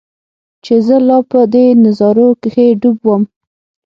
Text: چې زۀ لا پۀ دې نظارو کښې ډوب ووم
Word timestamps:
چې 0.63 0.75
زۀ 0.85 0.97
لا 1.07 1.17
پۀ 1.29 1.41
دې 1.53 1.65
نظارو 1.85 2.27
کښې 2.41 2.67
ډوب 2.81 2.97
ووم 3.03 3.23